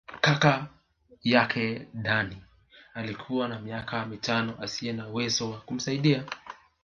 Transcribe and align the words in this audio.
Kaka 0.21 0.67
yake 1.23 1.87
Dani 1.93 2.37
alikuwa 2.93 3.47
na 3.47 3.59
miaka 3.61 4.05
mitano 4.05 4.57
asiye 4.61 4.93
na 4.93 5.07
uwezo 5.09 5.49
wa 5.51 5.57
kumsaidia. 5.59 6.23